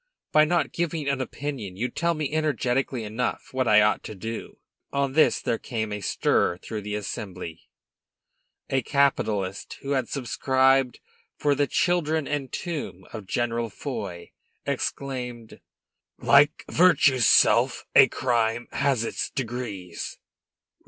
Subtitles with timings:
[0.31, 4.57] "By not giving an opinion you tell me energetically enough what I ought to do."
[4.91, 7.69] On this there came a stir throughout the assembly.
[8.71, 10.99] A capitalist who had subscribed
[11.37, 14.31] for the children and tomb of General Foy
[14.65, 15.59] exclaimed:
[16.17, 20.17] "Like Virtue's self, a crime has its degrees."